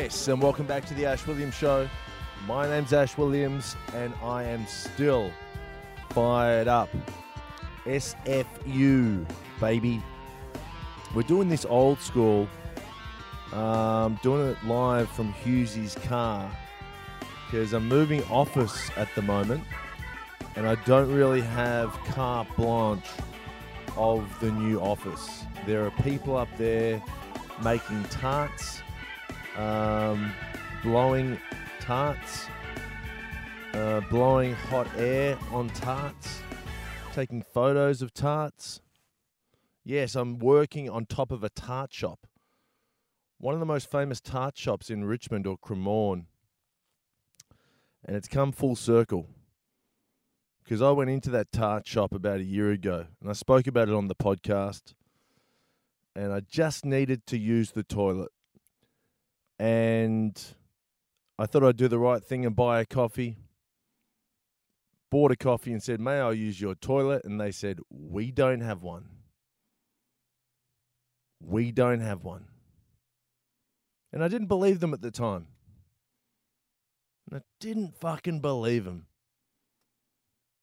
and 0.00 0.40
welcome 0.40 0.64
back 0.64 0.86
to 0.86 0.94
the 0.94 1.04
Ash 1.04 1.26
Williams 1.26 1.54
Show. 1.54 1.86
My 2.46 2.66
name's 2.66 2.94
Ash 2.94 3.18
Williams, 3.18 3.76
and 3.94 4.14
I 4.22 4.44
am 4.44 4.66
still 4.66 5.30
fired 6.08 6.68
up. 6.68 6.88
SFU, 7.84 9.26
baby. 9.60 10.02
We're 11.14 11.20
doing 11.24 11.50
this 11.50 11.66
old 11.66 12.00
school, 12.00 12.48
um, 13.52 14.18
doing 14.22 14.48
it 14.48 14.56
live 14.64 15.10
from 15.10 15.34
Hughesy's 15.34 15.96
car 15.96 16.50
because 17.44 17.74
I'm 17.74 17.86
moving 17.86 18.24
office 18.30 18.90
at 18.96 19.14
the 19.14 19.20
moment, 19.20 19.64
and 20.56 20.66
I 20.66 20.76
don't 20.86 21.12
really 21.12 21.42
have 21.42 21.92
carte 22.06 22.48
blanche 22.56 23.04
of 23.98 24.26
the 24.40 24.50
new 24.50 24.80
office. 24.80 25.44
There 25.66 25.84
are 25.84 25.90
people 26.02 26.38
up 26.38 26.48
there 26.56 27.02
making 27.62 28.02
tarts, 28.04 28.80
um, 29.56 30.32
blowing 30.82 31.38
tarts, 31.80 32.46
uh, 33.74 34.00
blowing 34.10 34.54
hot 34.54 34.88
air 34.96 35.38
on 35.52 35.68
tarts, 35.70 36.40
taking 37.12 37.42
photos 37.42 38.02
of 38.02 38.12
tarts. 38.12 38.80
Yes, 39.84 40.14
I'm 40.14 40.38
working 40.38 40.88
on 40.88 41.06
top 41.06 41.32
of 41.32 41.42
a 41.42 41.48
tart 41.48 41.92
shop. 41.92 42.26
One 43.38 43.54
of 43.54 43.60
the 43.60 43.66
most 43.66 43.90
famous 43.90 44.20
tart 44.20 44.58
shops 44.58 44.90
in 44.90 45.04
Richmond 45.04 45.46
or 45.46 45.56
Cremorne. 45.56 46.26
And 48.04 48.16
it's 48.16 48.28
come 48.28 48.52
full 48.52 48.76
circle. 48.76 49.26
Because 50.62 50.82
I 50.82 50.90
went 50.90 51.10
into 51.10 51.30
that 51.30 51.50
tart 51.50 51.86
shop 51.86 52.14
about 52.14 52.40
a 52.40 52.44
year 52.44 52.70
ago 52.70 53.06
and 53.20 53.30
I 53.30 53.32
spoke 53.32 53.66
about 53.66 53.88
it 53.88 53.94
on 53.94 54.08
the 54.08 54.14
podcast. 54.14 54.94
And 56.14 56.32
I 56.32 56.40
just 56.40 56.84
needed 56.84 57.26
to 57.26 57.38
use 57.38 57.72
the 57.72 57.82
toilet. 57.82 58.30
And 59.60 60.42
I 61.38 61.44
thought 61.44 61.62
I'd 61.62 61.76
do 61.76 61.86
the 61.86 61.98
right 61.98 62.24
thing 62.24 62.46
and 62.46 62.56
buy 62.56 62.80
a 62.80 62.86
coffee. 62.86 63.36
Bought 65.10 65.32
a 65.32 65.36
coffee 65.36 65.70
and 65.70 65.82
said, 65.82 66.00
May 66.00 66.18
I 66.18 66.30
use 66.32 66.58
your 66.58 66.74
toilet? 66.74 67.26
And 67.26 67.38
they 67.38 67.50
said, 67.50 67.78
We 67.90 68.30
don't 68.30 68.62
have 68.62 68.82
one. 68.82 69.10
We 71.42 71.72
don't 71.72 72.00
have 72.00 72.24
one. 72.24 72.46
And 74.14 74.24
I 74.24 74.28
didn't 74.28 74.46
believe 74.46 74.80
them 74.80 74.94
at 74.94 75.02
the 75.02 75.10
time. 75.10 75.48
And 77.30 77.40
I 77.40 77.42
didn't 77.60 78.00
fucking 78.00 78.40
believe 78.40 78.86
them. 78.86 79.08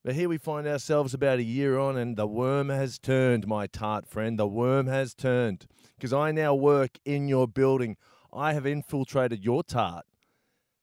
But 0.04 0.16
here 0.16 0.28
we 0.28 0.40
find 0.40 0.66
ourselves 0.66 1.14
about 1.14 1.38
a 1.38 1.44
year 1.44 1.78
on, 1.78 1.98
and 1.98 2.18
the 2.18 2.26
worm 2.26 2.70
has 2.70 2.98
turned, 2.98 3.46
my 3.46 3.68
tart 3.68 4.08
friend. 4.08 4.40
The 4.40 4.48
worm 4.48 4.88
has 4.88 5.14
turned. 5.14 5.68
Because 5.98 6.14
I 6.14 6.32
now 6.32 6.56
work 6.56 6.98
in 7.06 7.28
your 7.28 7.48
building. 7.48 7.96
I 8.34 8.54
have 8.54 8.66
infiltrated 8.66 9.44
your 9.44 9.64
tart, 9.64 10.06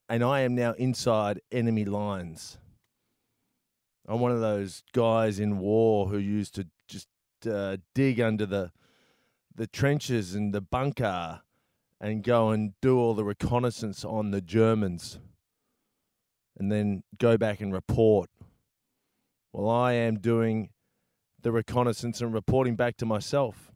and 0.09 0.25
I 0.25 0.41
am 0.41 0.55
now 0.55 0.73
inside 0.73 1.41
enemy 1.53 1.85
lines. 1.85 2.59
I'm 4.07 4.21
one 4.21 4.33
of 4.33 4.41
those 4.41 4.83
guys 4.93 5.39
in 5.39 5.59
war 5.59 6.09
who 6.09 6.19
used 6.19 6.55
to 6.57 6.67
just 6.89 7.09
uh, 7.49 7.79
dig 7.95 8.21
under 8.21 8.47
the 8.47 8.71
the 9.57 9.67
trenches 9.67 10.35
and 10.35 10.53
the 10.53 10.61
bunker 10.61 11.41
and 12.01 12.25
go 12.25 12.51
and 12.51 12.73
do 12.81 12.99
all 12.99 13.15
the 13.15 13.25
reconnaissance 13.25 14.05
on 14.05 14.33
the 14.33 14.41
Germans 14.41 15.21
and 16.59 16.71
then 16.71 17.05
go 17.19 17.37
back 17.37 17.61
and 17.61 17.73
report. 17.73 18.31
Well, 19.53 19.71
I 19.71 19.93
am 19.93 20.19
doing 20.19 20.71
the 21.41 21.53
reconnaissance 21.53 22.21
and 22.21 22.35
reporting 22.35 22.75
back 22.75 22.97
to 22.97 23.07
myself. 23.07 23.71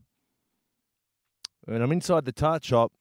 And 1.66 1.82
I'm 1.82 1.92
inside 1.92 2.24
the 2.24 2.32
tart 2.32 2.64
shop. 2.64 2.92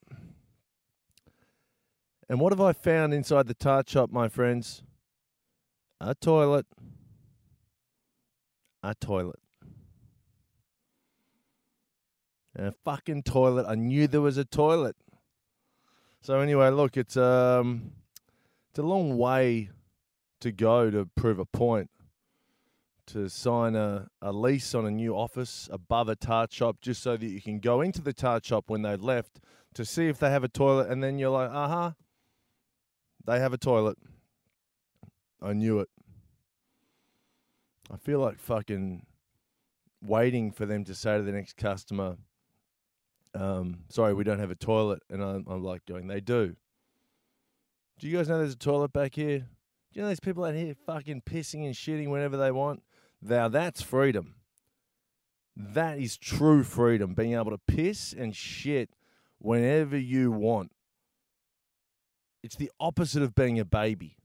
And 2.29 2.39
what 2.39 2.51
have 2.51 2.61
I 2.61 2.73
found 2.73 3.13
inside 3.13 3.47
the 3.47 3.53
tart 3.53 3.89
shop, 3.89 4.11
my 4.11 4.27
friends? 4.27 4.83
A 6.01 6.13
toilet. 6.13 6.65
A 8.83 8.93
toilet. 8.95 9.39
a 12.57 12.71
fucking 12.71 13.23
toilet. 13.23 13.65
I 13.67 13.75
knew 13.75 14.07
there 14.07 14.21
was 14.21 14.37
a 14.37 14.45
toilet. 14.45 14.95
So 16.21 16.39
anyway, 16.39 16.69
look, 16.69 16.97
it's 16.97 17.15
um, 17.15 17.91
it's 18.69 18.79
a 18.79 18.83
long 18.83 19.17
way 19.17 19.69
to 20.41 20.51
go 20.51 20.89
to 20.89 21.05
prove 21.15 21.39
a 21.39 21.45
point. 21.45 21.89
To 23.07 23.29
sign 23.29 23.75
a, 23.75 24.07
a 24.21 24.33
lease 24.33 24.75
on 24.75 24.85
a 24.85 24.91
new 24.91 25.15
office 25.15 25.69
above 25.71 26.09
a 26.09 26.15
tart 26.15 26.51
shop, 26.51 26.81
just 26.81 27.01
so 27.01 27.15
that 27.15 27.25
you 27.25 27.41
can 27.41 27.59
go 27.59 27.79
into 27.79 28.01
the 28.01 28.11
tart 28.11 28.45
shop 28.45 28.65
when 28.67 28.81
they 28.81 28.97
left 28.97 29.39
to 29.75 29.85
see 29.85 30.07
if 30.07 30.19
they 30.19 30.29
have 30.29 30.43
a 30.43 30.49
toilet, 30.49 30.89
and 30.89 31.01
then 31.01 31.17
you're 31.17 31.29
like, 31.29 31.49
uh 31.49 31.67
huh, 31.69 31.91
they 33.27 33.39
have 33.39 33.53
a 33.53 33.57
toilet. 33.57 33.97
I 35.41 35.53
knew 35.53 35.79
it. 35.79 35.89
I 37.91 37.97
feel 37.97 38.19
like 38.19 38.39
fucking 38.39 39.05
waiting 40.01 40.51
for 40.51 40.65
them 40.65 40.83
to 40.85 40.95
say 40.95 41.17
to 41.17 41.23
the 41.23 41.31
next 41.31 41.57
customer, 41.57 42.17
um, 43.35 43.79
sorry, 43.89 44.13
we 44.13 44.23
don't 44.23 44.39
have 44.39 44.49
a 44.49 44.55
toilet. 44.55 45.03
And 45.09 45.21
I'm, 45.21 45.45
I'm, 45.47 45.63
like 45.63 45.85
going, 45.85 46.07
they 46.07 46.21
do. 46.21 46.55
Do 47.99 48.07
you 48.07 48.17
guys 48.17 48.29
know 48.29 48.39
there's 48.39 48.53
a 48.53 48.57
toilet 48.57 48.93
back 48.93 49.15
here? 49.15 49.39
Do 49.39 49.45
you 49.93 50.01
know 50.01 50.07
there's 50.07 50.19
people 50.19 50.45
out 50.45 50.55
here 50.55 50.73
fucking 50.85 51.21
pissing 51.21 51.65
and 51.65 51.75
shitting 51.75 52.09
whenever 52.09 52.37
they 52.37 52.51
want? 52.51 52.81
Now 53.21 53.47
that's 53.49 53.81
freedom. 53.81 54.35
That 55.55 55.99
is 55.99 56.17
true 56.17 56.63
freedom, 56.63 57.13
being 57.13 57.33
able 57.33 57.51
to 57.51 57.57
piss 57.57 58.13
and 58.13 58.35
shit 58.35 58.91
whenever 59.39 59.97
you 59.97 60.31
want. 60.31 60.71
It's 62.43 62.55
the 62.55 62.71
opposite 62.79 63.23
of 63.23 63.35
being 63.35 63.59
a 63.59 63.65
baby. 63.65 64.17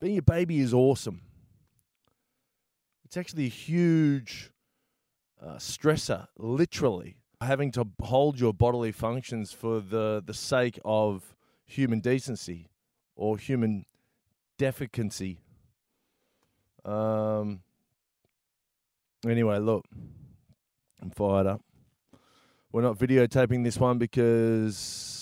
Being 0.00 0.18
a 0.18 0.22
baby 0.22 0.60
is 0.60 0.72
awesome. 0.72 1.22
It's 3.04 3.16
actually 3.16 3.46
a 3.46 3.50
huge 3.50 4.50
uh, 5.42 5.56
stressor, 5.56 6.28
literally 6.38 7.16
having 7.40 7.72
to 7.72 7.86
hold 8.02 8.38
your 8.38 8.52
bodily 8.52 8.92
functions 8.92 9.52
for 9.52 9.80
the, 9.80 10.22
the 10.24 10.34
sake 10.34 10.78
of 10.84 11.34
human 11.66 12.00
decency 12.00 12.68
or 13.16 13.38
human 13.38 13.84
defecancy. 14.58 15.38
Um, 16.84 17.62
anyway, 19.26 19.58
look, 19.58 19.84
I'm 21.00 21.10
fired 21.10 21.46
up. 21.46 21.62
We're 22.72 22.82
not 22.82 22.98
videotaping 22.98 23.64
this 23.64 23.78
one 23.78 23.98
because 23.98 25.19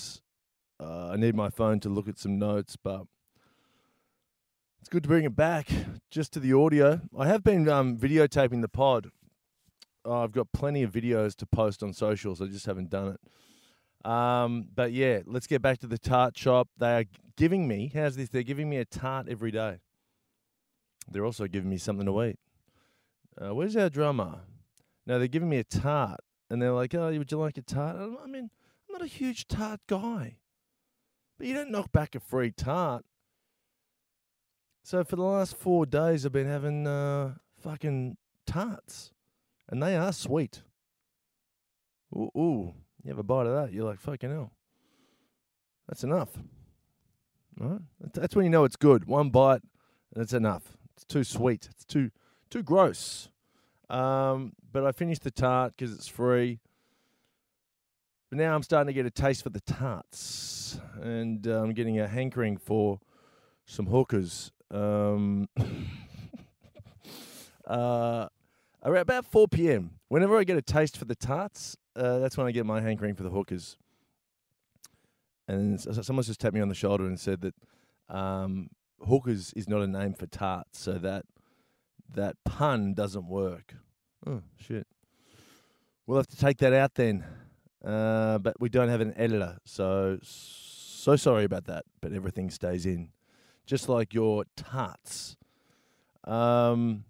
uh, 0.79 1.09
I 1.09 1.15
need 1.17 1.35
my 1.35 1.49
phone 1.49 1.79
to 1.81 1.89
look 1.89 2.07
at 2.07 2.17
some 2.17 2.39
notes, 2.39 2.75
but 2.81 3.03
it's 4.79 4.89
good 4.89 5.03
to 5.03 5.09
bring 5.09 5.25
it 5.25 5.35
back 5.35 5.69
just 6.09 6.33
to 6.33 6.39
the 6.39 6.53
audio. 6.53 7.01
I 7.17 7.27
have 7.27 7.43
been 7.43 7.67
um, 7.67 7.97
videotaping 7.97 8.61
the 8.61 8.69
pod 8.69 9.11
oh, 10.05 10.23
I've 10.23 10.31
got 10.31 10.51
plenty 10.51 10.83
of 10.83 10.91
videos 10.91 11.35
to 11.37 11.45
post 11.45 11.83
on 11.83 11.93
socials. 11.93 12.41
I 12.41 12.45
just 12.45 12.65
haven't 12.65 12.89
done 12.89 13.15
it. 13.15 14.09
Um, 14.09 14.67
but 14.73 14.91
yeah, 14.91 15.19
let's 15.25 15.47
get 15.47 15.61
back 15.61 15.79
to 15.79 15.87
the 15.87 15.97
tart 15.97 16.37
shop. 16.37 16.69
They 16.77 16.99
are 16.99 17.05
giving 17.35 17.67
me, 17.67 17.91
how's 17.93 18.15
this? 18.15 18.29
They're 18.29 18.43
giving 18.43 18.69
me 18.69 18.77
a 18.77 18.85
tart 18.85 19.27
every 19.29 19.51
day. 19.51 19.79
They're 21.11 21.25
also 21.25 21.47
giving 21.47 21.69
me 21.69 21.77
something 21.77 22.05
to 22.05 22.23
eat. 22.23 22.39
Uh, 23.39 23.53
where's 23.53 23.75
our 23.75 23.89
drummer? 23.89 24.41
No, 25.05 25.19
they're 25.19 25.27
giving 25.27 25.49
me 25.49 25.57
a 25.57 25.63
tart. 25.63 26.19
And 26.49 26.61
they're 26.61 26.71
like, 26.71 26.95
oh, 26.95 27.15
would 27.15 27.31
you 27.31 27.37
like 27.37 27.57
a 27.57 27.61
tart? 27.61 27.97
I 27.97 28.25
mean, 28.27 28.49
I'm 28.87 28.93
not 28.93 29.01
a 29.01 29.07
huge 29.07 29.47
tart 29.47 29.81
guy. 29.87 30.37
But 31.39 31.47
you 31.47 31.55
don't 31.55 31.71
knock 31.71 31.91
back 31.91 32.13
a 32.13 32.19
free 32.19 32.51
tart. 32.51 33.05
So 34.83 35.03
for 35.03 35.15
the 35.15 35.23
last 35.23 35.55
four 35.55 35.85
days, 35.85 36.25
I've 36.25 36.33
been 36.33 36.47
having 36.47 36.85
uh, 36.85 37.35
fucking 37.63 38.17
tarts 38.45 39.13
and 39.69 39.81
they 39.81 39.95
are 39.95 40.11
sweet. 40.11 40.63
Ooh, 42.13 42.31
ooh, 42.35 42.73
you 43.03 43.09
have 43.09 43.19
a 43.19 43.23
bite 43.23 43.47
of 43.47 43.53
that, 43.53 43.73
you're 43.73 43.85
like, 43.85 43.99
fucking 43.99 44.29
hell. 44.29 44.51
That's 45.87 46.03
enough. 46.03 46.29
That's 48.13 48.35
when 48.35 48.45
you 48.45 48.51
know 48.51 48.63
it's 48.63 48.75
good. 48.75 49.05
One 49.05 49.29
bite, 49.29 49.61
and 50.13 50.23
it's 50.23 50.33
enough. 50.33 50.77
It's 50.95 51.05
too 51.05 51.23
sweet. 51.23 51.67
It's 51.71 51.83
too 51.83 52.11
too 52.49 52.63
gross. 52.63 53.29
Um, 53.89 54.53
but 54.71 54.85
I 54.85 54.91
finished 54.91 55.23
the 55.23 55.31
tart 55.31 55.73
because 55.75 55.93
it's 55.93 56.07
free. 56.07 56.59
But 58.29 58.37
now 58.37 58.55
I'm 58.55 58.63
starting 58.63 58.87
to 58.87 58.93
get 58.93 59.05
a 59.05 59.11
taste 59.11 59.43
for 59.43 59.49
the 59.49 59.61
tarts, 59.61 60.79
and 61.01 61.47
uh, 61.47 61.61
I'm 61.61 61.73
getting 61.73 61.99
a 61.99 62.07
hankering 62.07 62.57
for 62.57 62.99
some 63.65 63.87
hookers. 63.87 64.51
Um, 64.71 65.49
uh, 67.65 68.27
Around 68.81 69.01
about 69.01 69.25
4 69.25 69.49
p.m., 69.49 69.91
whenever 70.07 70.37
I 70.37 70.45
get 70.45 70.57
a 70.57 70.61
taste 70.61 70.95
for 70.95 71.03
the 71.03 71.15
tarts, 71.15 71.75
uh, 71.97 72.19
that's 72.19 72.37
when 72.37 72.47
I 72.47 72.51
get 72.51 72.65
my 72.65 72.79
hankering 72.79 73.13
for 73.13 73.23
the 73.23 73.29
hookers. 73.29 73.75
And 75.49 75.81
someone 75.81 76.23
just 76.23 76.39
tapped 76.39 76.53
me 76.53 76.61
on 76.61 76.69
the 76.69 76.75
shoulder 76.75 77.05
and 77.05 77.19
said 77.19 77.41
that 77.41 77.55
um, 78.07 78.69
hookers 79.05 79.51
is 79.53 79.67
not 79.67 79.81
a 79.81 79.87
name 79.87 80.13
for 80.13 80.27
tarts, 80.27 80.79
so 80.79 80.93
that 80.93 81.25
that 82.11 82.37
pun 82.45 82.93
doesn't 82.93 83.27
work. 83.27 83.75
Oh 84.25 84.43
shit! 84.55 84.87
We'll 86.05 86.17
have 86.17 86.27
to 86.27 86.37
take 86.37 86.59
that 86.59 86.71
out 86.71 86.95
then. 86.95 87.25
Uh, 87.83 88.37
but 88.39 88.59
we 88.59 88.69
don't 88.69 88.89
have 88.89 89.01
an 89.01 89.13
editor, 89.15 89.57
so 89.65 90.19
So 90.21 91.15
sorry 91.15 91.45
about 91.45 91.65
that, 91.65 91.85
but 92.01 92.11
everything 92.11 92.49
stays 92.49 92.85
in, 92.85 93.09
just 93.65 93.87
like 93.89 94.13
your 94.13 94.45
tarts. 94.55 95.37
Um. 96.25 97.05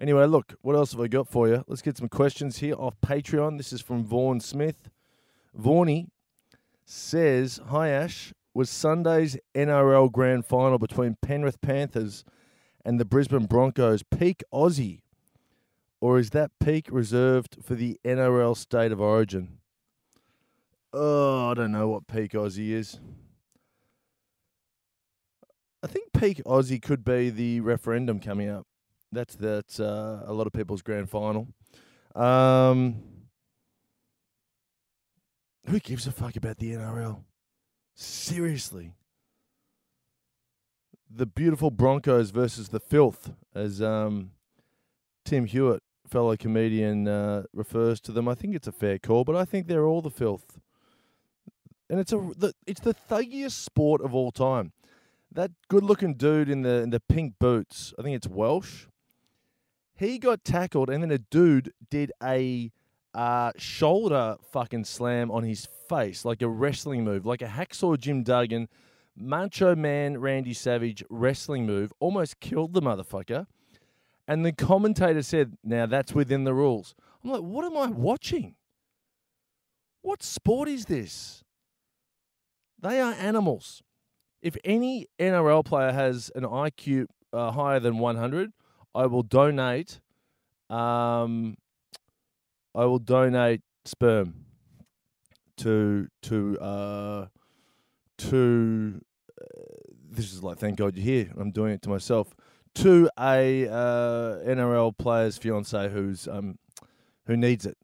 Anyway, 0.00 0.26
look, 0.26 0.54
what 0.62 0.74
else 0.74 0.90
have 0.90 1.00
I 1.00 1.06
got 1.06 1.28
for 1.28 1.48
you? 1.48 1.64
Let's 1.68 1.82
get 1.82 1.96
some 1.96 2.08
questions 2.08 2.58
here 2.58 2.74
off 2.74 3.00
Patreon. 3.00 3.58
This 3.58 3.72
is 3.72 3.80
from 3.80 4.04
Vaughan 4.04 4.40
Smith. 4.40 4.90
Vaughny 5.56 6.08
says, 6.84 7.60
Hi 7.68 7.90
Ash, 7.90 8.32
was 8.52 8.68
Sunday's 8.68 9.36
NRL 9.54 10.10
grand 10.10 10.46
final 10.46 10.78
between 10.78 11.16
Penrith 11.22 11.60
Panthers 11.60 12.24
and 12.84 12.98
the 12.98 13.04
Brisbane 13.04 13.46
Broncos 13.46 14.02
peak 14.02 14.42
Aussie? 14.52 15.00
Or 16.00 16.18
is 16.18 16.30
that 16.30 16.50
peak 16.58 16.88
reserved 16.90 17.58
for 17.62 17.74
the 17.76 17.98
NRL 18.04 18.56
state 18.56 18.92
of 18.92 19.00
origin? 19.00 19.58
Oh, 20.96 21.50
I 21.50 21.54
don't 21.54 21.72
know 21.72 21.88
what 21.88 22.06
peak 22.06 22.34
Aussie 22.34 22.70
is. 22.70 23.00
I 25.82 25.88
think 25.88 26.12
peak 26.12 26.40
Aussie 26.46 26.80
could 26.80 27.04
be 27.04 27.30
the 27.30 27.58
referendum 27.58 28.20
coming 28.20 28.48
up. 28.48 28.64
That's 29.10 29.34
that's 29.34 29.80
uh, 29.80 30.22
a 30.24 30.32
lot 30.32 30.46
of 30.46 30.52
people's 30.52 30.82
grand 30.82 31.10
final. 31.10 31.48
Um, 32.14 33.02
who 35.66 35.80
gives 35.80 36.06
a 36.06 36.12
fuck 36.12 36.36
about 36.36 36.58
the 36.58 36.74
NRL? 36.74 37.24
Seriously. 37.96 38.92
The 41.10 41.26
beautiful 41.26 41.72
Broncos 41.72 42.30
versus 42.30 42.68
the 42.68 42.78
filth, 42.80 43.32
as 43.52 43.82
um, 43.82 44.30
Tim 45.24 45.46
Hewitt, 45.46 45.82
fellow 46.08 46.36
comedian, 46.36 47.08
uh, 47.08 47.44
refers 47.52 48.00
to 48.02 48.12
them. 48.12 48.28
I 48.28 48.36
think 48.36 48.54
it's 48.54 48.68
a 48.68 48.72
fair 48.72 49.00
call, 49.00 49.24
but 49.24 49.34
I 49.34 49.44
think 49.44 49.66
they're 49.66 49.86
all 49.86 50.00
the 50.00 50.08
filth. 50.08 50.60
And 51.90 52.00
it's 52.00 52.12
a 52.12 52.16
the, 52.16 52.54
it's 52.66 52.80
the 52.80 52.94
thuggiest 52.94 53.52
sport 53.52 54.00
of 54.00 54.14
all 54.14 54.32
time. 54.32 54.72
That 55.30 55.50
good-looking 55.68 56.14
dude 56.14 56.48
in 56.48 56.62
the 56.62 56.82
in 56.82 56.90
the 56.90 57.00
pink 57.00 57.34
boots, 57.38 57.92
I 57.98 58.02
think 58.02 58.16
it's 58.16 58.26
Walsh. 58.26 58.86
He 59.94 60.18
got 60.18 60.44
tackled, 60.44 60.90
and 60.90 61.02
then 61.02 61.10
a 61.10 61.18
dude 61.18 61.72
did 61.90 62.10
a 62.22 62.72
uh, 63.14 63.52
shoulder 63.56 64.36
fucking 64.50 64.84
slam 64.84 65.30
on 65.30 65.44
his 65.44 65.68
face, 65.88 66.24
like 66.24 66.42
a 66.42 66.48
wrestling 66.48 67.04
move, 67.04 67.24
like 67.24 67.42
a 67.42 67.46
hacksaw 67.46 67.98
Jim 67.98 68.22
Duggan, 68.22 68.68
Macho 69.16 69.76
Man 69.76 70.18
Randy 70.18 70.52
Savage 70.52 71.04
wrestling 71.08 71.64
move, 71.64 71.92
almost 72.00 72.40
killed 72.40 72.72
the 72.72 72.82
motherfucker. 72.82 73.46
And 74.26 74.44
the 74.44 74.52
commentator 74.52 75.22
said, 75.22 75.56
Now 75.62 75.86
that's 75.86 76.12
within 76.12 76.44
the 76.44 76.54
rules. 76.54 76.94
I'm 77.22 77.30
like, 77.30 77.42
What 77.42 77.64
am 77.64 77.76
I 77.76 77.86
watching? 77.86 78.56
What 80.02 80.22
sport 80.22 80.68
is 80.68 80.86
this? 80.86 81.43
They 82.84 83.00
are 83.00 83.14
animals. 83.14 83.82
If 84.42 84.58
any 84.62 85.06
NRL 85.18 85.64
player 85.64 85.90
has 85.90 86.30
an 86.34 86.42
IQ 86.42 87.06
uh, 87.32 87.50
higher 87.50 87.80
than 87.80 87.96
100, 87.96 88.52
I 88.94 89.06
will 89.06 89.22
donate. 89.22 90.00
Um, 90.68 91.56
I 92.74 92.84
will 92.84 92.98
donate 92.98 93.62
sperm 93.86 94.44
to 95.56 96.08
to 96.24 96.58
uh, 96.60 97.26
to. 98.18 99.00
Uh, 99.40 99.44
this 100.10 100.34
is 100.34 100.42
like 100.42 100.58
thank 100.58 100.76
God 100.76 100.94
you're 100.94 101.04
here. 101.04 101.32
I'm 101.38 101.52
doing 101.52 101.72
it 101.72 101.80
to 101.82 101.88
myself 101.88 102.34
to 102.74 103.08
a 103.18 103.66
uh, 103.66 104.44
NRL 104.44 104.94
player's 104.98 105.38
fiance 105.38 105.88
who's 105.88 106.28
um 106.28 106.58
who 107.26 107.38
needs 107.38 107.64
it. 107.64 107.78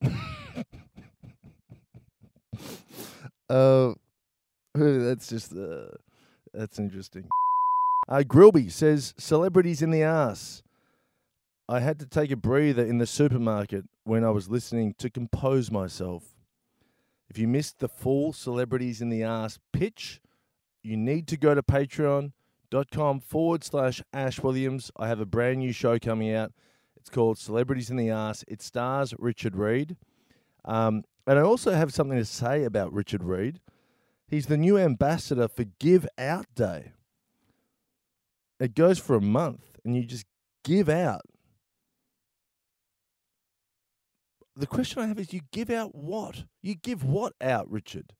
uh, 3.50 3.94
that's 5.06 5.28
just 5.28 5.52
uh, 5.56 5.88
that's 6.54 6.78
interesting. 6.78 7.28
Uh, 8.08 8.22
Grilby 8.22 8.68
says 8.68 9.12
celebrities 9.18 9.82
in 9.82 9.90
the 9.90 10.02
ass. 10.02 10.62
I 11.68 11.80
had 11.80 11.98
to 11.98 12.06
take 12.06 12.30
a 12.30 12.36
breather 12.36 12.84
in 12.84 12.98
the 12.98 13.06
supermarket 13.06 13.84
when 14.04 14.24
I 14.24 14.30
was 14.30 14.48
listening 14.48 14.94
to 14.98 15.10
compose 15.10 15.70
myself. 15.70 16.36
If 17.28 17.38
you 17.38 17.48
missed 17.48 17.80
the 17.80 17.88
full 17.88 18.32
celebrities 18.32 19.02
in 19.02 19.10
the 19.10 19.24
ass 19.24 19.58
pitch, 19.72 20.20
you 20.82 20.96
need 20.96 21.26
to 21.26 21.36
go 21.36 21.54
to 21.54 21.62
patreon.com 21.62 23.20
forward 23.20 23.64
slash 23.64 24.00
Ash 24.12 24.40
Williams. 24.40 24.92
I 24.96 25.08
have 25.08 25.20
a 25.20 25.26
brand 25.26 25.58
new 25.58 25.72
show 25.72 25.98
coming 25.98 26.32
out. 26.32 26.52
It's 26.96 27.10
called 27.10 27.36
Celebrities 27.36 27.90
in 27.90 27.96
the 27.96 28.10
Ass. 28.10 28.44
It 28.46 28.62
stars 28.62 29.12
Richard 29.18 29.56
Reid. 29.56 29.96
Um, 30.64 31.04
and 31.26 31.38
I 31.38 31.42
also 31.42 31.72
have 31.72 31.92
something 31.92 32.16
to 32.16 32.24
say 32.24 32.64
about 32.64 32.92
Richard 32.92 33.24
Reid. 33.24 33.60
He's 34.28 34.46
the 34.46 34.58
new 34.58 34.76
ambassador 34.76 35.48
for 35.48 35.64
Give 35.64 36.06
Out 36.18 36.46
Day. 36.54 36.92
It 38.60 38.74
goes 38.74 38.98
for 38.98 39.16
a 39.16 39.22
month 39.22 39.78
and 39.84 39.96
you 39.96 40.04
just 40.04 40.26
give 40.64 40.88
out. 40.88 41.22
The 44.54 44.66
question 44.66 45.00
I 45.00 45.06
have 45.06 45.18
is 45.18 45.32
you 45.32 45.40
give 45.50 45.70
out 45.70 45.94
what? 45.94 46.44
You 46.60 46.74
give 46.74 47.04
what 47.04 47.32
out, 47.40 47.70
Richard? 47.70 48.12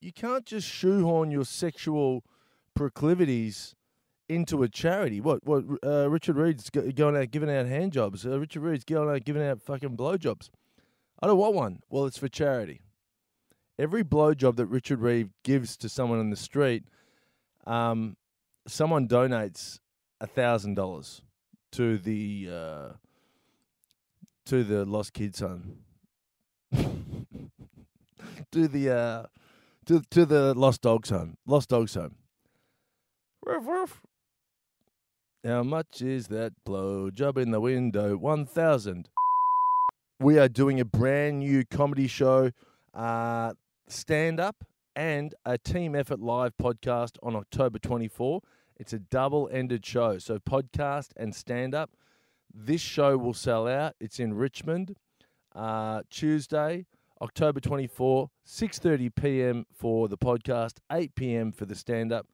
You 0.00 0.12
can't 0.12 0.44
just 0.44 0.68
shoehorn 0.68 1.30
your 1.30 1.46
sexual 1.46 2.22
proclivities 2.74 3.74
into 4.28 4.62
a 4.62 4.68
charity. 4.68 5.20
What? 5.20 5.46
What? 5.46 5.64
Uh, 5.82 6.10
Richard 6.10 6.36
Reid's 6.36 6.68
going 6.68 7.16
out 7.16 7.30
giving 7.30 7.50
out 7.50 7.66
hand 7.66 7.92
jobs. 7.92 8.26
Uh, 8.26 8.38
Richard 8.38 8.62
Reid's 8.62 8.84
going 8.84 9.08
out 9.08 9.24
giving 9.24 9.42
out 9.42 9.62
fucking 9.62 9.96
blowjobs. 9.96 10.50
I 11.22 11.26
don't 11.26 11.38
want 11.38 11.54
one. 11.54 11.80
Well, 11.88 12.04
it's 12.04 12.18
for 12.18 12.28
charity. 12.28 12.82
Every 13.78 14.04
blowjob 14.04 14.56
that 14.56 14.66
Richard 14.66 15.00
Reeve 15.00 15.30
gives 15.42 15.76
to 15.78 15.88
someone 15.88 16.20
in 16.20 16.30
the 16.30 16.36
street, 16.36 16.84
um, 17.66 18.16
someone 18.66 19.08
donates 19.08 19.80
thousand 20.26 20.74
dollars 20.74 21.22
to 21.72 21.98
the 21.98 22.48
uh, 22.50 22.88
to 24.46 24.64
the 24.64 24.84
Lost 24.84 25.12
Kids 25.12 25.40
Home. 25.40 25.78
to 26.72 28.68
the 28.68 28.90
uh, 28.90 29.24
to 29.86 30.02
to 30.10 30.24
the 30.24 30.54
Lost 30.54 30.82
Dogs 30.82 31.10
Home. 31.10 31.36
Lost 31.46 31.68
Dogs 31.68 31.94
Home. 31.94 32.14
Ruff, 33.44 33.66
ruff. 33.66 34.02
How 35.44 35.62
much 35.62 36.00
is 36.00 36.28
that 36.28 36.52
blow 36.64 37.10
job 37.10 37.36
in 37.36 37.50
the 37.50 37.60
window? 37.60 38.16
One 38.16 38.46
thousand. 38.46 39.08
We 40.20 40.38
are 40.38 40.48
doing 40.48 40.78
a 40.80 40.84
brand 40.84 41.40
new 41.40 41.64
comedy 41.64 42.06
show, 42.06 42.52
uh, 42.94 43.52
stand 43.88 44.40
up 44.40 44.64
and 44.96 45.34
a 45.44 45.58
team 45.58 45.94
effort 45.94 46.20
live 46.20 46.56
podcast 46.56 47.16
on 47.22 47.36
October 47.36 47.78
24. 47.78 48.40
It's 48.76 48.92
a 48.92 48.98
double 48.98 49.48
ended 49.52 49.84
show. 49.84 50.18
So, 50.18 50.38
podcast 50.38 51.10
and 51.16 51.34
stand 51.34 51.74
up. 51.74 51.90
This 52.52 52.80
show 52.80 53.16
will 53.16 53.34
sell 53.34 53.66
out. 53.66 53.94
It's 54.00 54.20
in 54.20 54.34
Richmond, 54.34 54.96
uh, 55.54 56.02
Tuesday, 56.10 56.86
October 57.20 57.60
24, 57.60 58.30
6:30 58.46 59.14
p.m. 59.14 59.66
for 59.72 60.08
the 60.08 60.18
podcast, 60.18 60.74
8 60.90 61.14
p.m. 61.14 61.52
for 61.52 61.64
the 61.66 61.74
stand 61.74 62.12
up. 62.12 62.26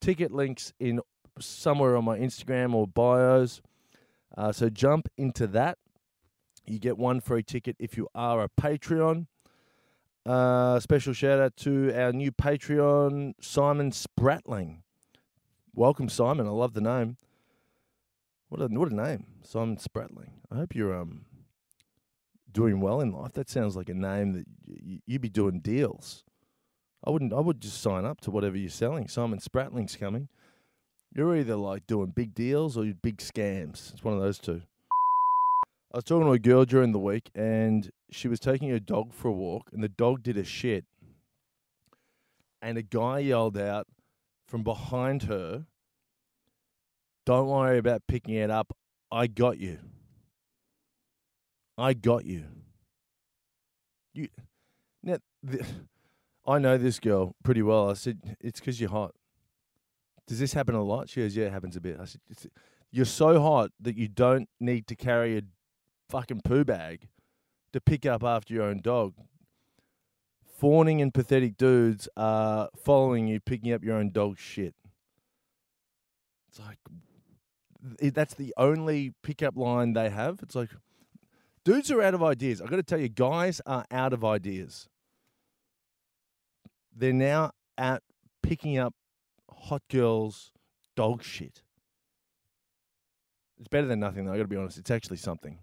Ticket 0.00 0.32
links 0.32 0.72
in 0.78 1.00
somewhere 1.38 1.96
on 1.96 2.04
my 2.04 2.18
Instagram 2.18 2.74
or 2.74 2.86
bios. 2.86 3.60
Uh, 4.36 4.52
so 4.52 4.68
jump 4.68 5.08
into 5.16 5.46
that. 5.48 5.78
You 6.66 6.78
get 6.78 6.96
one 6.98 7.20
free 7.20 7.42
ticket 7.42 7.76
if 7.78 7.96
you 7.96 8.08
are 8.14 8.42
a 8.42 8.48
Patreon. 8.48 9.26
Uh, 10.26 10.80
special 10.80 11.12
shout 11.12 11.38
out 11.38 11.56
to 11.56 11.92
our 11.94 12.12
new 12.12 12.32
Patreon, 12.32 13.34
Simon 13.40 13.90
Spratling. 13.90 14.78
Welcome, 15.74 16.08
Simon. 16.08 16.46
I 16.46 16.50
love 16.50 16.72
the 16.72 16.80
name. 16.80 17.18
What 18.48 18.62
a 18.62 18.66
what 18.68 18.90
a 18.90 18.94
name, 18.94 19.26
Simon 19.42 19.76
Spratling. 19.76 20.30
I 20.50 20.56
hope 20.56 20.74
you're 20.74 20.94
um 20.94 21.26
doing 22.50 22.80
well 22.80 23.00
in 23.00 23.12
life. 23.12 23.32
That 23.32 23.50
sounds 23.50 23.76
like 23.76 23.88
a 23.88 23.94
name 23.94 24.32
that 24.32 24.46
y- 24.66 25.00
you'd 25.06 25.20
be 25.20 25.28
doing 25.28 25.60
deals. 25.60 26.24
I 27.06 27.10
wouldn't. 27.10 27.34
I 27.34 27.40
would 27.40 27.60
just 27.60 27.82
sign 27.82 28.06
up 28.06 28.20
to 28.22 28.30
whatever 28.30 28.56
you're 28.56 28.70
selling. 28.70 29.08
Simon 29.08 29.40
Spratling's 29.40 29.96
coming. 29.96 30.28
You're 31.12 31.36
either 31.36 31.56
like 31.56 31.86
doing 31.86 32.12
big 32.14 32.34
deals 32.34 32.78
or 32.78 32.84
big 33.02 33.18
scams. 33.18 33.92
It's 33.92 34.02
one 34.02 34.14
of 34.14 34.20
those 34.20 34.38
two. 34.38 34.62
I 35.92 35.98
was 35.98 36.04
talking 36.04 36.26
to 36.26 36.32
a 36.32 36.38
girl 36.38 36.64
during 36.64 36.92
the 36.92 36.98
week, 36.98 37.30
and 37.34 37.90
she 38.14 38.28
was 38.28 38.38
taking 38.38 38.70
her 38.70 38.78
dog 38.78 39.12
for 39.12 39.28
a 39.28 39.32
walk, 39.32 39.70
and 39.72 39.82
the 39.82 39.88
dog 39.88 40.22
did 40.22 40.36
a 40.36 40.44
shit. 40.44 40.84
And 42.62 42.78
a 42.78 42.82
guy 42.82 43.18
yelled 43.18 43.58
out 43.58 43.88
from 44.46 44.62
behind 44.62 45.24
her, 45.24 45.66
Don't 47.26 47.48
worry 47.48 47.78
about 47.78 48.02
picking 48.06 48.34
it 48.34 48.50
up. 48.50 48.76
I 49.10 49.26
got 49.26 49.58
you. 49.58 49.78
I 51.76 51.92
got 51.94 52.24
you. 52.24 52.44
You 54.12 54.28
now, 55.02 55.18
the, 55.42 55.66
I 56.46 56.58
know 56.58 56.78
this 56.78 57.00
girl 57.00 57.34
pretty 57.42 57.62
well. 57.62 57.90
I 57.90 57.94
said, 57.94 58.36
It's 58.40 58.60
because 58.60 58.80
you're 58.80 58.90
hot. 58.90 59.14
Does 60.26 60.38
this 60.38 60.52
happen 60.52 60.76
a 60.76 60.82
lot? 60.82 61.08
She 61.08 61.20
goes, 61.20 61.36
Yeah, 61.36 61.46
it 61.46 61.52
happens 61.52 61.74
a 61.76 61.80
bit. 61.80 61.98
I 62.00 62.04
said, 62.04 62.20
You're 62.92 63.06
so 63.06 63.40
hot 63.40 63.72
that 63.80 63.96
you 63.96 64.06
don't 64.06 64.48
need 64.60 64.86
to 64.86 64.94
carry 64.94 65.36
a 65.36 65.42
fucking 66.08 66.42
poo 66.44 66.64
bag 66.64 67.08
to 67.74 67.80
pick 67.80 68.06
up 68.06 68.22
after 68.22 68.54
your 68.54 68.62
own 68.62 68.80
dog. 68.80 69.14
fawning 70.64 71.02
and 71.02 71.12
pathetic 71.12 71.56
dudes 71.56 72.08
are 72.16 72.70
following 72.82 73.26
you, 73.26 73.40
picking 73.40 73.72
up 73.72 73.84
your 73.84 73.96
own 73.96 74.10
dog 74.10 74.38
shit. 74.38 74.74
It's 76.48 76.60
like 76.60 76.78
that's 78.14 78.34
the 78.34 78.54
only 78.56 79.12
pickup 79.22 79.56
line 79.56 79.92
they 79.92 80.08
have. 80.08 80.38
It's 80.42 80.54
like 80.54 80.70
dudes 81.64 81.90
are 81.90 82.00
out 82.00 82.14
of 82.14 82.22
ideas. 82.22 82.62
I 82.62 82.66
got 82.66 82.76
to 82.76 82.82
tell 82.82 83.00
you, 83.00 83.08
guys 83.08 83.60
are 83.66 83.84
out 83.90 84.12
of 84.12 84.24
ideas. 84.24 84.88
They're 86.96 87.12
now 87.12 87.50
at 87.76 88.02
picking 88.42 88.78
up 88.78 88.94
hot 89.50 89.82
girls' 89.90 90.52
dog 90.96 91.22
shit. 91.22 91.62
It's 93.58 93.68
better 93.68 93.86
than 93.86 94.00
nothing, 94.00 94.24
though. 94.24 94.32
I 94.32 94.36
got 94.36 94.44
to 94.44 94.48
be 94.48 94.56
honest. 94.56 94.78
It's 94.78 94.90
actually 94.90 95.16
something. 95.16 95.58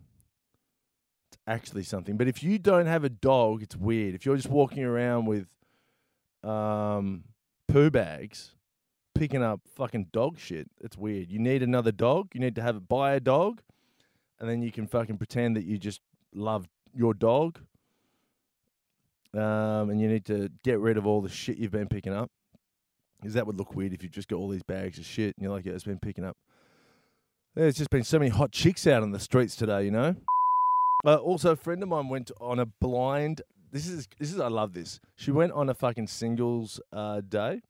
Actually 1.47 1.83
something. 1.83 2.17
But 2.17 2.27
if 2.27 2.43
you 2.43 2.59
don't 2.59 2.85
have 2.85 3.03
a 3.03 3.09
dog, 3.09 3.63
it's 3.63 3.75
weird. 3.75 4.13
If 4.15 4.25
you're 4.25 4.35
just 4.35 4.49
walking 4.49 4.83
around 4.83 5.25
with 5.25 5.47
um, 6.43 7.23
poo 7.67 7.89
bags, 7.89 8.51
picking 9.15 9.41
up 9.41 9.61
fucking 9.75 10.07
dog 10.11 10.37
shit, 10.39 10.69
it's 10.79 10.97
weird. 10.97 11.31
You 11.31 11.39
need 11.39 11.63
another 11.63 11.91
dog. 11.91 12.29
You 12.33 12.39
need 12.39 12.55
to 12.55 12.61
have 12.61 12.87
buy 12.87 13.13
a 13.13 13.19
dog, 13.19 13.61
and 14.39 14.49
then 14.49 14.61
you 14.61 14.71
can 14.71 14.87
fucking 14.87 15.17
pretend 15.17 15.55
that 15.55 15.65
you 15.65 15.77
just 15.77 16.01
love 16.33 16.67
your 16.93 17.13
dog. 17.13 17.59
Um, 19.33 19.89
and 19.89 20.01
you 20.01 20.09
need 20.09 20.25
to 20.25 20.49
get 20.63 20.79
rid 20.79 20.97
of 20.97 21.07
all 21.07 21.21
the 21.21 21.29
shit 21.29 21.57
you've 21.57 21.71
been 21.71 21.87
picking 21.87 22.13
up. 22.13 22.29
Because 23.19 23.33
that 23.35 23.47
would 23.47 23.57
look 23.57 23.75
weird 23.75 23.93
if 23.93 24.03
you've 24.03 24.11
just 24.11 24.27
got 24.27 24.37
all 24.37 24.49
these 24.49 24.63
bags 24.63 24.97
of 24.97 25.05
shit 25.05 25.35
and 25.37 25.43
you're 25.43 25.53
like, 25.53 25.65
yeah, 25.65 25.73
it's 25.73 25.83
been 25.83 25.99
picking 25.99 26.25
up. 26.25 26.35
There's 27.55 27.75
just 27.75 27.89
been 27.89 28.03
so 28.03 28.17
many 28.17 28.29
hot 28.29 28.51
chicks 28.51 28.87
out 28.87 29.03
on 29.03 29.11
the 29.11 29.19
streets 29.19 29.55
today, 29.55 29.85
you 29.85 29.91
know. 29.91 30.15
Uh, 31.05 31.15
also, 31.15 31.51
a 31.51 31.55
friend 31.55 31.81
of 31.81 31.89
mine 31.89 32.09
went 32.09 32.31
on 32.39 32.59
a 32.59 32.65
blind. 32.65 33.41
This 33.71 33.87
is 33.87 34.07
this 34.19 34.33
is 34.33 34.39
I 34.39 34.47
love 34.47 34.73
this. 34.73 34.99
She 35.15 35.31
went 35.31 35.51
on 35.53 35.69
a 35.69 35.73
fucking 35.73 36.07
singles 36.07 36.79
uh, 36.91 37.21
day, 37.21 37.61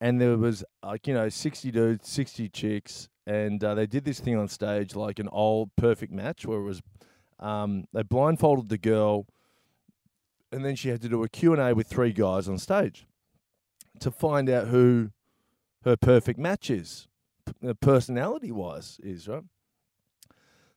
and 0.00 0.20
there 0.20 0.36
was 0.36 0.64
like 0.82 1.06
you 1.06 1.14
know 1.14 1.28
sixty 1.28 1.70
dudes, 1.70 2.08
sixty 2.08 2.48
chicks, 2.48 3.08
and 3.26 3.62
uh, 3.62 3.74
they 3.74 3.86
did 3.86 4.04
this 4.04 4.20
thing 4.20 4.36
on 4.36 4.48
stage 4.48 4.96
like 4.96 5.18
an 5.18 5.28
old 5.28 5.74
perfect 5.76 6.12
match 6.12 6.46
where 6.46 6.58
it 6.58 6.64
was 6.64 6.80
um, 7.38 7.84
they 7.92 8.02
blindfolded 8.02 8.68
the 8.68 8.78
girl, 8.78 9.26
and 10.50 10.64
then 10.64 10.74
she 10.74 10.88
had 10.88 11.02
to 11.02 11.08
do 11.08 11.22
a 11.22 11.28
Q 11.28 11.52
and 11.52 11.60
A 11.60 11.74
with 11.74 11.88
three 11.88 12.12
guys 12.12 12.48
on 12.48 12.58
stage 12.58 13.06
to 14.00 14.10
find 14.10 14.48
out 14.48 14.68
who 14.68 15.10
her 15.82 15.96
perfect 15.96 16.38
match 16.38 16.70
is, 16.70 17.08
personality 17.80 18.50
wise, 18.50 19.00
is 19.02 19.28
right. 19.28 19.42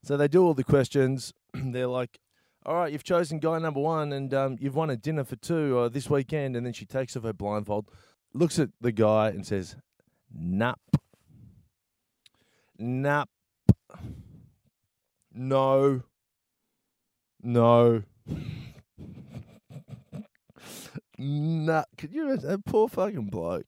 So 0.04 0.18
they 0.18 0.28
do 0.28 0.44
all 0.44 0.54
the 0.54 0.64
questions. 0.64 1.34
They're 1.54 1.88
like, 1.88 2.20
"All 2.66 2.76
right, 2.76 2.92
you've 2.92 3.04
chosen 3.04 3.40
guy 3.40 3.60
number 3.60 3.80
one, 3.80 4.12
and 4.12 4.34
um, 4.34 4.58
you've 4.60 4.76
won 4.76 4.90
a 4.90 4.98
dinner 4.98 5.24
for 5.24 5.36
two 5.36 5.78
uh, 5.78 5.90
this 5.90 6.10
weekend." 6.10 6.56
And 6.56 6.66
then 6.66 6.74
she 6.74 6.86
takes 6.86 7.16
off 7.16 7.24
her 7.24 7.34
blindfold, 7.34 7.90
looks 8.34 8.60
at 8.60 8.70
the 8.80 8.92
guy, 8.92 9.30
and 9.30 9.46
says, 9.46 9.76
"Nup, 10.36 10.76
nup, 12.80 13.28
no, 15.34 16.04
no." 17.42 18.04
Nah, 21.24 21.84
could 22.00 22.12
you 22.14 22.26
imagine 22.26 22.50
that 22.50 22.66
poor 22.66 22.88
fucking 22.88 23.28
bloke? 23.28 23.68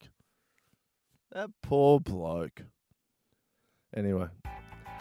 That 1.34 1.52
poor 1.62 2.00
bloke. 2.00 2.64
Anyway, 3.96 4.26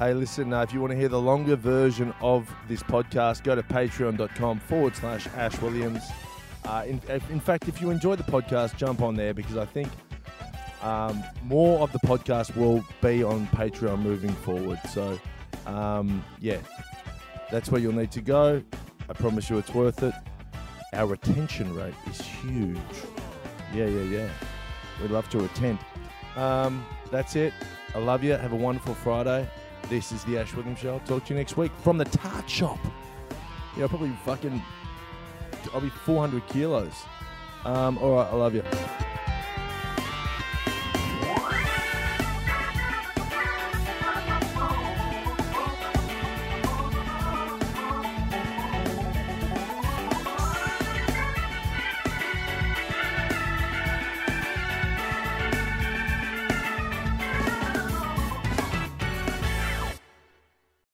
hey, 0.04 0.14
listen, 0.14 0.52
uh, 0.52 0.62
if 0.62 0.72
you 0.72 0.80
want 0.80 0.90
to 0.90 0.96
hear 0.96 1.08
the 1.08 1.20
longer 1.20 1.54
version 1.54 2.12
of 2.20 2.52
this 2.66 2.82
podcast, 2.82 3.44
go 3.44 3.54
to 3.54 3.62
patreon.com 3.62 4.58
forward 4.58 4.96
slash 4.96 5.28
Ash 5.36 5.60
Williams. 5.60 6.02
Uh, 6.64 6.84
in, 6.86 7.00
in 7.30 7.38
fact, 7.38 7.68
if 7.68 7.80
you 7.80 7.90
enjoy 7.90 8.16
the 8.16 8.24
podcast, 8.24 8.76
jump 8.76 9.00
on 9.00 9.14
there 9.14 9.32
because 9.32 9.56
I 9.56 9.64
think 9.64 9.88
um, 10.82 11.22
more 11.44 11.80
of 11.80 11.92
the 11.92 12.00
podcast 12.00 12.56
will 12.56 12.84
be 13.00 13.22
on 13.22 13.46
Patreon 13.48 14.00
moving 14.00 14.32
forward. 14.32 14.80
So, 14.90 15.20
um, 15.66 16.24
yeah, 16.40 16.58
that's 17.50 17.70
where 17.70 17.80
you'll 17.80 17.92
need 17.92 18.12
to 18.12 18.22
go. 18.22 18.62
I 19.08 19.12
promise 19.12 19.50
you 19.50 19.58
it's 19.58 19.74
worth 19.74 20.02
it. 20.02 20.14
Our 20.94 21.06
retention 21.06 21.74
rate 21.74 21.94
is 22.10 22.20
huge. 22.20 22.76
Yeah, 23.74 23.86
yeah, 23.86 24.02
yeah. 24.02 24.28
We'd 25.00 25.10
love 25.10 25.28
to 25.30 25.44
attend. 25.44 25.78
Um, 26.36 26.84
that's 27.10 27.36
it. 27.36 27.52
I 27.94 27.98
love 27.98 28.24
you. 28.24 28.32
Have 28.32 28.52
a 28.52 28.56
wonderful 28.56 28.94
Friday. 28.94 29.48
This 29.92 30.10
is 30.10 30.24
the 30.24 30.38
Ash 30.38 30.54
Williams 30.54 30.78
Show. 30.78 30.94
I'll 30.94 31.00
talk 31.00 31.26
to 31.26 31.34
you 31.34 31.38
next 31.38 31.58
week 31.58 31.70
from 31.82 31.98
the 31.98 32.06
Tart 32.06 32.48
Shop. 32.48 32.78
Yeah, 33.76 33.82
I'll 33.82 33.90
probably 33.90 34.08
fucking. 34.24 34.62
I'll 35.74 35.82
be 35.82 35.90
400 35.90 36.46
kilos. 36.46 36.94
Um, 37.66 37.98
all 37.98 38.14
right, 38.14 38.26
I 38.26 38.34
love 38.34 38.54
you. 38.54 38.62